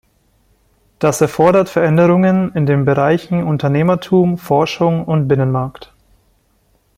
[0.97, 5.93] Das erfordert Veränderungen in den Bereichen Unternehmertum, Forschung und Binnenmarkt.